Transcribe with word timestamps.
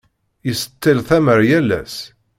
Yettseṭṭil 0.47 0.99
tamar 1.07 1.39
yal 1.49 1.69
ass. 1.81 1.95